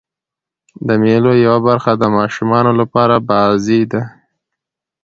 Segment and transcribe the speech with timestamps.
[0.87, 4.03] د مېلو یوه برخه د ماشومانو له پاره بازۍ دي.